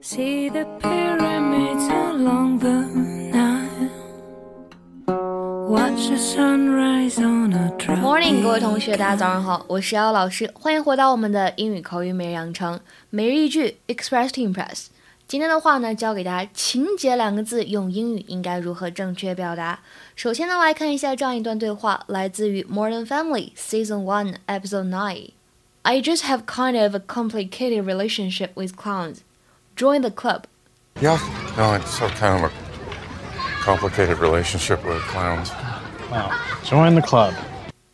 [0.00, 2.86] See the pyramids along the
[3.32, 3.90] Nile.
[5.68, 12.78] Watch the sunrise on a tropic Morning，各位同学，大家早上好，我是姚老师，欢迎回到我们的英语口语每日养成
[13.10, 14.86] 每日一句 Express to Impress。
[15.26, 19.80] 今天的话呢，教给大家“情节”两个字用英语应该如何正确表达。
[20.14, 29.16] 首先呢，来看一下这样一段对话，来自于《Modern Family》Season One Episode Nine。I just have kind of a complicated relationship with clowns.
[29.81, 30.45] Join the club.
[31.01, 31.17] Yeah,
[31.57, 32.53] no, it's a kind of a
[33.63, 35.49] complicated relationship with clowns.
[36.11, 36.39] Wow.
[36.63, 37.33] Join the club.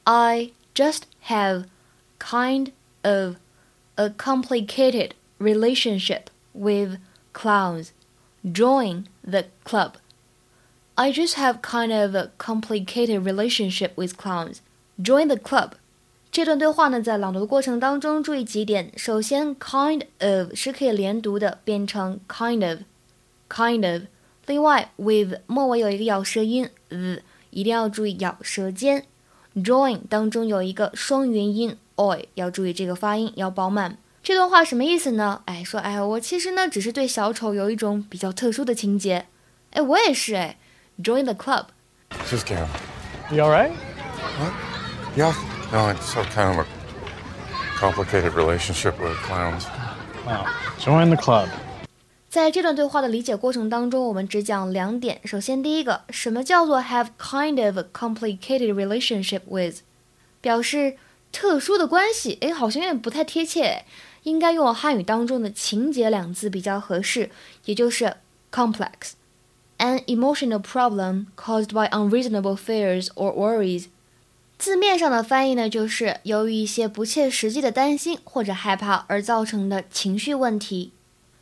[0.05, 1.66] I just have
[2.20, 2.73] kind
[3.05, 3.38] of
[3.97, 6.97] a complicated relationship with
[7.31, 7.94] clowns.
[8.52, 9.97] Join the club.
[10.97, 14.61] I just have kind of a complicated relationship with clowns.
[15.02, 15.75] Join the club.
[16.37, 18.91] 这段对话呢，在朗读的过程当中，注意几点。
[18.95, 24.03] 首先，kind of 是可以连读的，变成 kind of，kind of。
[24.45, 29.05] 另外，with 末尾有一个咬舌音 z，一定要注意咬舌尖。
[29.55, 33.97] join 当中有一个双元音 oi，要注意这个发音要饱满。
[34.22, 35.41] 这段话什么意思呢？
[35.45, 39.25] 哎，说哎，我其实呢只是对小丑有一种比较特殊的情节。
[39.72, 40.59] 哎，我也是哎。
[41.03, 41.66] Join the club.
[42.29, 42.67] Just Cam.
[43.31, 43.72] You all right?
[44.38, 44.53] What?
[45.17, 45.33] Yeah,
[45.72, 46.66] no, it's a kind of a
[47.78, 49.66] complicated relationship with clowns.
[50.27, 50.47] Wow.
[50.78, 51.48] Join the club.
[52.28, 55.20] 在这段对话的理解过程当中，我们只讲两点。
[55.25, 59.80] 首先，第一个，什么叫做 have kind of a complicated relationship with？
[60.41, 60.97] 表示
[61.30, 62.38] 特殊的关系。
[62.41, 63.84] 哎，好像有点不太贴切，
[64.22, 67.30] 应该用汉语当中的情节两字比较合适，
[67.66, 68.16] 也就是
[68.50, 73.88] complex。An emotional problem caused by unreasonable fears or worries。
[74.58, 80.91] 字面上的翻译呢，就是由于一些不切实际的担心或者害怕而造成的情绪问题。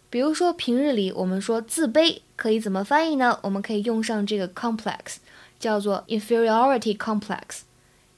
[0.10, 3.40] 比如说，平日里我们说自卑可以怎么翻译呢？
[3.44, 5.16] 我们可以用上这个 complex，
[5.60, 7.62] 叫做 inferiority complex。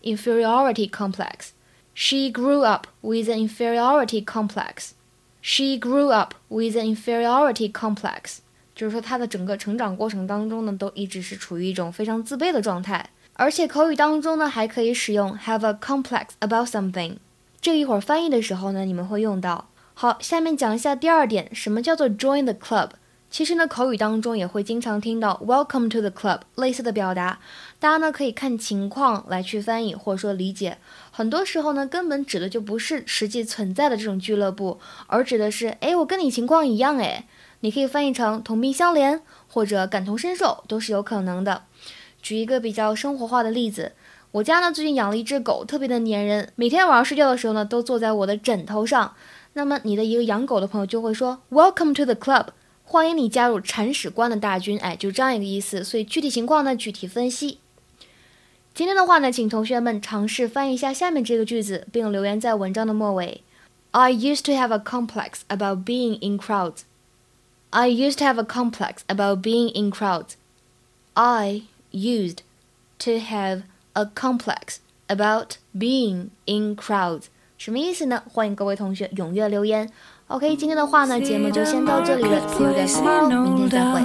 [0.01, 1.49] inferiority complex。
[1.93, 4.91] She grew up with an inferiority complex.
[5.41, 8.37] She grew up with an inferiority complex。
[8.75, 13.09] 就是说，她的整个成长过程当中呢，都一直是处于一种非常自卑的状态。
[13.39, 17.17] 而且口语当中呢，还可以使用 have a complex about something。
[17.61, 19.69] 这一会儿翻译的时候呢，你们会用到。
[19.93, 22.89] 好，下面讲一下第二点，什么叫做 join the club？
[23.29, 27.39] 其实呢，口语当中也会经常听到 welcome to the club 类似的表达，
[27.79, 30.77] 大家呢可以看情况来去翻译或者说理解。
[31.11, 37.27] 很多时候呢，根本指的就不是实际存在的这种俱乐部，而指的是，哎，我跟你情况一样，哎，
[37.59, 41.63] 你可以翻译成同病相怜或者感同身受，都是有可能的。
[42.27, 43.93] 举一个比较生活化的例子，
[44.31, 49.13] 我家呢最近养了一只狗，特别的粘人，每天晚上睡觉的时候呢，都坐在我的枕头上。
[49.53, 52.47] 那么你的一个养狗的朋友就会说，Welcome to the club，
[52.83, 55.85] 欢迎你加入铲屎官的大军，哎，就这样一个意思。
[55.85, 57.59] 所以具体情况呢，具体分析。
[58.73, 63.41] 今天的话呢，请同学们尝试翻译一下下面这个句子，并留言在文章的末尾。
[63.91, 66.79] I used to have a complex about being in crowds.
[67.69, 70.31] I used to have a complex about being in crowds.
[71.13, 72.38] I used
[72.98, 73.62] to have
[73.94, 77.26] a complex about being in crowds.
[77.58, 78.22] 什么意思呢？
[78.28, 79.88] 欢迎各位同学踊跃留言。
[80.28, 84.00] OK，今天的话呢，节目就先到这里了，See you guys tomorrow，明天再会。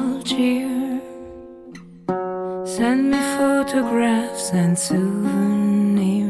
[2.65, 6.27] Send me photographs and souvenirs.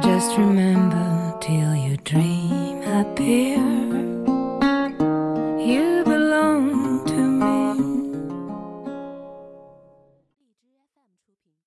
[0.00, 3.56] Just remember till your dream appear.
[3.56, 4.21] You